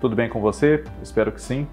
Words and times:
Tudo 0.00 0.16
bem 0.16 0.28
com 0.28 0.40
você? 0.40 0.82
Espero 1.00 1.30
que 1.30 1.40
sim. 1.40 1.68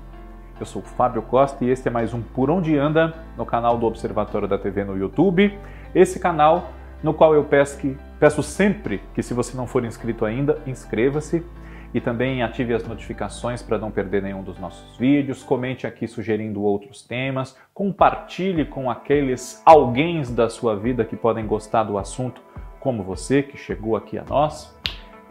Eu 0.60 0.68
sou 0.68 0.84
Fábio 0.84 1.24
Costa 1.24 1.66
e 1.66 1.70
este 1.72 1.88
é 1.88 1.92
mais 1.92 2.14
um 2.14 2.22
Por 2.22 2.52
Onde 2.52 2.78
Anda 2.78 3.16
no 3.36 3.44
canal 3.44 3.76
do 3.76 3.88
Observatório 3.88 4.48
da 4.48 4.56
TV 4.56 4.84
no 4.84 4.96
YouTube. 4.96 5.58
Esse 5.96 6.20
canal 6.20 6.70
no 7.02 7.12
qual 7.12 7.34
eu 7.34 7.44
peço, 7.44 7.80
que, 7.80 7.98
peço 8.20 8.44
sempre 8.44 9.02
que, 9.16 9.24
se 9.24 9.34
você 9.34 9.58
não 9.58 9.66
for 9.66 9.84
inscrito 9.84 10.26
ainda, 10.26 10.62
inscreva-se 10.68 11.44
e 11.92 12.00
também 12.00 12.44
ative 12.44 12.72
as 12.72 12.88
notificações 12.88 13.64
para 13.64 13.80
não 13.80 13.90
perder 13.90 14.22
nenhum 14.22 14.44
dos 14.44 14.60
nossos 14.60 14.96
vídeos. 15.00 15.42
Comente 15.42 15.88
aqui 15.88 16.08
sugerindo 16.08 16.62
outros 16.62 17.02
temas, 17.02 17.58
compartilhe 17.74 18.64
com 18.64 18.92
aqueles 18.92 19.60
alguém 19.66 20.22
da 20.36 20.50
sua 20.50 20.76
vida 20.76 21.04
que 21.04 21.16
podem 21.16 21.48
gostar 21.48 21.82
do 21.82 21.98
assunto, 21.98 22.44
como 22.80 23.02
você 23.02 23.42
que 23.42 23.58
chegou 23.58 23.96
aqui 23.96 24.20
a 24.20 24.24
nós. 24.24 24.78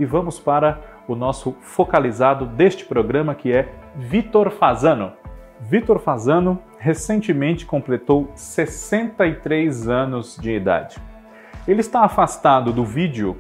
E 0.00 0.04
vamos 0.04 0.40
para 0.40 0.97
o 1.08 1.16
nosso 1.16 1.56
focalizado 1.60 2.44
deste 2.44 2.84
programa 2.84 3.34
que 3.34 3.50
é 3.52 3.72
Vitor 3.96 4.50
Fazano. 4.50 5.12
Vitor 5.60 5.98
Fazano 5.98 6.60
recentemente 6.78 7.66
completou 7.66 8.30
63 8.34 9.88
anos 9.88 10.36
de 10.40 10.52
idade. 10.52 10.98
Ele 11.66 11.80
está 11.80 12.02
afastado 12.04 12.72
do 12.72 12.84
vídeo 12.84 13.36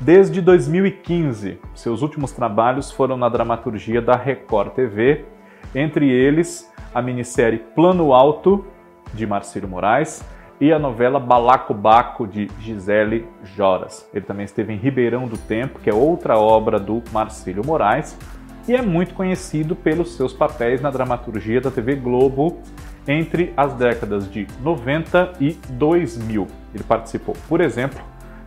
desde 0.00 0.40
2015. 0.40 1.60
Seus 1.74 2.02
últimos 2.02 2.32
trabalhos 2.32 2.90
foram 2.90 3.16
na 3.16 3.28
dramaturgia 3.28 4.00
da 4.00 4.16
Record 4.16 4.72
TV, 4.72 5.26
entre 5.74 6.08
eles 6.08 6.72
a 6.94 7.02
minissérie 7.02 7.58
Plano 7.58 8.14
Alto, 8.14 8.64
de 9.12 9.26
Marcelo 9.26 9.68
Moraes, 9.68 10.24
e 10.60 10.72
a 10.72 10.78
novela 10.78 11.20
Balacobaco, 11.20 12.26
de 12.26 12.48
Gisele 12.60 13.26
Joras. 13.44 14.08
Ele 14.12 14.24
também 14.24 14.44
esteve 14.44 14.72
em 14.72 14.76
Ribeirão 14.76 15.26
do 15.26 15.38
Tempo, 15.38 15.78
que 15.78 15.88
é 15.88 15.94
outra 15.94 16.36
obra 16.36 16.78
do 16.78 17.02
Marcílio 17.12 17.64
Moraes, 17.64 18.18
e 18.66 18.74
é 18.74 18.82
muito 18.82 19.14
conhecido 19.14 19.74
pelos 19.74 20.14
seus 20.14 20.32
papéis 20.32 20.80
na 20.80 20.90
dramaturgia 20.90 21.60
da 21.60 21.70
TV 21.70 21.94
Globo 21.94 22.58
entre 23.06 23.54
as 23.56 23.72
décadas 23.72 24.30
de 24.30 24.46
90 24.60 25.32
e 25.40 25.52
2000. 25.70 26.46
Ele 26.74 26.84
participou, 26.84 27.34
por 27.48 27.60
exemplo, 27.60 28.00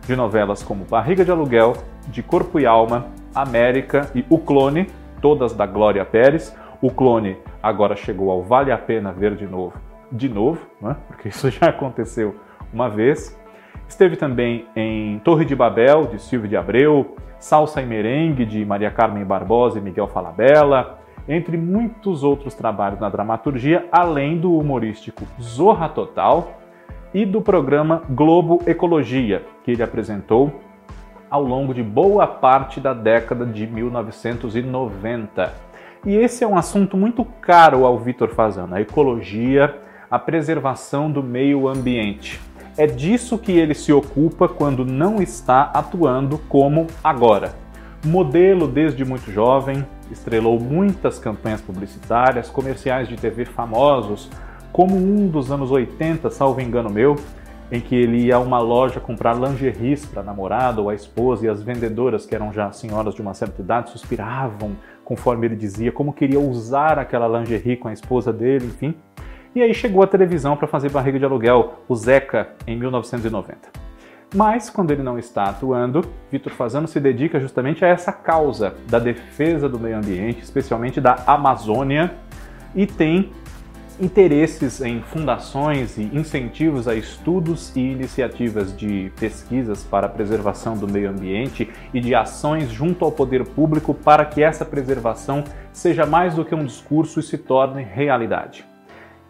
de 0.06 0.14
novelas 0.14 0.62
como 0.62 0.84
Barriga 0.84 1.24
de 1.24 1.30
Aluguel, 1.30 1.72
De 2.06 2.22
Corpo 2.22 2.60
e 2.60 2.66
Alma, 2.66 3.06
América 3.34 4.10
e 4.14 4.24
O 4.28 4.38
Clone, 4.38 4.88
todas 5.20 5.52
da 5.52 5.66
Glória 5.66 6.04
Pérez. 6.04 6.54
O 6.80 6.90
Clone 6.90 7.36
agora 7.62 7.96
chegou 7.96 8.30
ao 8.30 8.42
Vale 8.42 8.70
a 8.70 8.78
Pena 8.78 9.12
Ver 9.12 9.34
de 9.34 9.46
Novo, 9.46 9.74
de 10.12 10.28
novo, 10.28 10.60
né? 10.80 10.96
porque 11.08 11.28
isso 11.28 11.50
já 11.50 11.70
aconteceu 11.70 12.36
uma 12.72 12.88
vez. 12.88 13.38
Esteve 13.88 14.16
também 14.16 14.66
em 14.76 15.18
Torre 15.20 15.44
de 15.44 15.56
Babel, 15.56 16.06
de 16.06 16.20
Silvio 16.20 16.48
de 16.48 16.56
Abreu, 16.56 17.16
Salsa 17.38 17.82
e 17.82 17.86
Merengue, 17.86 18.44
de 18.44 18.64
Maria 18.64 18.90
Carmen 18.90 19.24
Barbosa 19.24 19.78
e 19.78 19.82
Miguel 19.82 20.06
Falabella, 20.06 20.98
entre 21.28 21.56
muitos 21.56 22.22
outros 22.22 22.54
trabalhos 22.54 23.00
na 23.00 23.08
dramaturgia, 23.08 23.86
além 23.90 24.38
do 24.38 24.56
humorístico 24.56 25.24
Zorra 25.40 25.88
Total 25.88 26.60
e 27.12 27.26
do 27.26 27.40
programa 27.40 28.02
Globo 28.08 28.62
Ecologia, 28.66 29.42
que 29.64 29.70
ele 29.70 29.82
apresentou 29.82 30.52
ao 31.28 31.42
longo 31.42 31.72
de 31.72 31.82
boa 31.82 32.26
parte 32.26 32.80
da 32.80 32.92
década 32.92 33.46
de 33.46 33.66
1990. 33.66 35.52
E 36.04 36.14
esse 36.16 36.44
é 36.44 36.46
um 36.46 36.56
assunto 36.56 36.96
muito 36.96 37.24
caro 37.24 37.86
ao 37.86 37.98
Vitor 37.98 38.28
Fazano, 38.28 38.74
a 38.74 38.80
ecologia, 38.80 39.80
a 40.12 40.18
preservação 40.18 41.10
do 41.10 41.22
meio 41.22 41.66
ambiente. 41.66 42.38
É 42.76 42.86
disso 42.86 43.38
que 43.38 43.52
ele 43.52 43.72
se 43.72 43.94
ocupa 43.94 44.46
quando 44.46 44.84
não 44.84 45.22
está 45.22 45.70
atuando 45.72 46.36
como 46.50 46.86
agora. 47.02 47.54
Modelo 48.04 48.68
desde 48.68 49.06
muito 49.06 49.32
jovem, 49.32 49.86
estrelou 50.10 50.60
muitas 50.60 51.18
campanhas 51.18 51.62
publicitárias, 51.62 52.50
comerciais 52.50 53.08
de 53.08 53.16
TV 53.16 53.46
famosos, 53.46 54.28
como 54.70 54.94
um 54.96 55.28
dos 55.28 55.50
anos 55.50 55.70
80, 55.70 56.28
salvo 56.28 56.60
engano 56.60 56.90
meu, 56.90 57.16
em 57.70 57.80
que 57.80 57.94
ele 57.94 58.26
ia 58.26 58.36
a 58.36 58.38
uma 58.38 58.58
loja 58.58 59.00
comprar 59.00 59.32
lingeries 59.32 60.04
para 60.04 60.20
a 60.20 60.24
namorada 60.24 60.82
ou 60.82 60.90
a 60.90 60.94
esposa 60.94 61.46
e 61.46 61.48
as 61.48 61.62
vendedoras, 61.62 62.26
que 62.26 62.34
eram 62.34 62.52
já 62.52 62.70
senhoras 62.70 63.14
de 63.14 63.22
uma 63.22 63.32
certa 63.32 63.62
idade, 63.62 63.88
suspiravam 63.88 64.72
conforme 65.06 65.46
ele 65.46 65.56
dizia 65.56 65.90
como 65.90 66.12
queria 66.12 66.38
usar 66.38 66.98
aquela 66.98 67.38
lingerie 67.38 67.78
com 67.78 67.88
a 67.88 67.94
esposa 67.94 68.30
dele, 68.30 68.66
enfim. 68.66 68.94
E 69.54 69.62
aí 69.62 69.74
chegou 69.74 70.02
a 70.02 70.06
televisão 70.06 70.56
para 70.56 70.66
fazer 70.66 70.90
barriga 70.90 71.18
de 71.18 71.24
aluguel, 71.26 71.80
o 71.86 71.94
Zeca, 71.94 72.50
em 72.66 72.74
1990. 72.74 73.68
Mas, 74.34 74.70
quando 74.70 74.92
ele 74.92 75.02
não 75.02 75.18
está 75.18 75.44
atuando, 75.44 76.02
Vitor 76.30 76.52
Fazano 76.54 76.88
se 76.88 76.98
dedica 76.98 77.38
justamente 77.38 77.84
a 77.84 77.88
essa 77.88 78.12
causa 78.12 78.74
da 78.88 78.98
defesa 78.98 79.68
do 79.68 79.78
meio 79.78 79.98
ambiente, 79.98 80.42
especialmente 80.42 81.02
da 81.02 81.22
Amazônia, 81.26 82.14
e 82.74 82.86
tem 82.86 83.30
interesses 84.00 84.80
em 84.80 85.02
fundações 85.02 85.98
e 85.98 86.04
incentivos 86.04 86.88
a 86.88 86.94
estudos 86.94 87.76
e 87.76 87.80
iniciativas 87.80 88.74
de 88.74 89.12
pesquisas 89.20 89.84
para 89.84 90.06
a 90.06 90.10
preservação 90.10 90.78
do 90.78 90.88
meio 90.88 91.10
ambiente 91.10 91.70
e 91.92 92.00
de 92.00 92.14
ações 92.14 92.70
junto 92.70 93.04
ao 93.04 93.12
poder 93.12 93.44
público 93.44 93.92
para 93.92 94.24
que 94.24 94.42
essa 94.42 94.64
preservação 94.64 95.44
seja 95.74 96.06
mais 96.06 96.34
do 96.34 96.42
que 96.42 96.54
um 96.54 96.64
discurso 96.64 97.20
e 97.20 97.22
se 97.22 97.36
torne 97.36 97.82
realidade. 97.82 98.71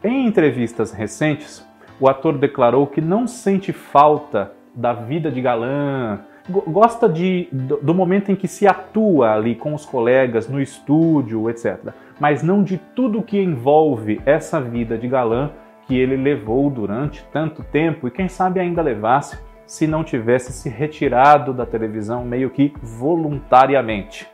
Em 0.04 0.26
entrevistas 0.26 0.90
recentes, 0.90 1.64
o 2.00 2.08
ator 2.08 2.36
declarou 2.36 2.88
que 2.88 3.00
não 3.00 3.26
sente 3.28 3.72
falta 3.72 4.52
da 4.74 4.92
vida 4.92 5.30
de 5.30 5.40
galã, 5.40 6.20
gosta 6.66 7.08
de, 7.08 7.46
do, 7.52 7.76
do, 7.76 7.94
momento 7.94 8.32
em 8.32 8.34
que 8.34 8.48
se 8.48 8.66
atua 8.66 9.32
ali 9.32 9.54
com 9.54 9.72
os 9.74 9.86
colegas, 9.86 10.48
no 10.48 10.60
estúdio, 10.60 11.48
etc. 11.48 11.92
Mas 12.18 12.42
não 12.42 12.64
de 12.64 12.78
tudo 12.78 13.22
que 13.22 13.40
envolve 13.40 14.20
essa 14.26 14.60
vida 14.60 14.98
de 14.98 15.06
galã 15.06 15.52
que 15.86 15.96
ele 15.96 16.16
levou 16.16 16.69
durante 16.69 17.24
tanto 17.32 17.62
tempo 17.62 18.08
e 18.08 18.10
quem 18.10 18.28
sabe 18.28 18.58
ainda 18.58 18.82
levasse 18.82 19.38
se 19.64 19.86
não 19.86 20.02
tivesse 20.02 20.52
se 20.52 20.69
retirado 20.69 21.52
da 21.52 21.64
televisão 21.64 22.24
meio 22.24 22.50
que 22.50 22.74
voluntariamente. 22.82 24.26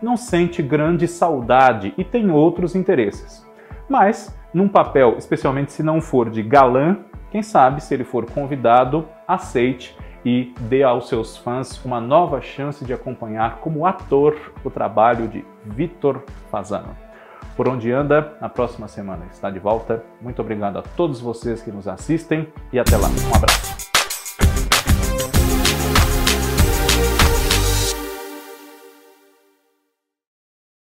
Não 0.00 0.16
sente 0.16 0.62
grande 0.62 1.08
saudade 1.08 1.92
e 1.98 2.04
tem 2.04 2.30
outros 2.30 2.76
interesses. 2.76 3.44
Mas 3.88 4.36
num 4.56 4.68
papel, 4.68 5.16
especialmente 5.18 5.70
se 5.70 5.82
não 5.82 6.00
for 6.00 6.30
de 6.30 6.42
galã, 6.42 6.96
quem 7.30 7.42
sabe 7.42 7.82
se 7.82 7.92
ele 7.92 8.04
for 8.04 8.24
convidado, 8.24 9.06
aceite 9.28 9.94
e 10.24 10.54
dê 10.60 10.82
aos 10.82 11.10
seus 11.10 11.36
fãs 11.36 11.84
uma 11.84 12.00
nova 12.00 12.40
chance 12.40 12.82
de 12.82 12.94
acompanhar 12.94 13.58
como 13.58 13.84
ator 13.84 14.34
o 14.64 14.70
trabalho 14.70 15.28
de 15.28 15.44
Vitor 15.62 16.22
Fazano. 16.50 16.96
Por 17.54 17.68
onde 17.68 17.92
anda, 17.92 18.34
na 18.40 18.48
próxima 18.48 18.88
semana 18.88 19.26
está 19.30 19.50
de 19.50 19.58
volta. 19.58 20.02
Muito 20.22 20.40
obrigado 20.40 20.78
a 20.78 20.82
todos 20.82 21.20
vocês 21.20 21.60
que 21.60 21.70
nos 21.70 21.86
assistem 21.86 22.48
e 22.72 22.78
até 22.78 22.96
lá. 22.96 23.08
Um 23.08 23.36
abraço. 23.36 23.75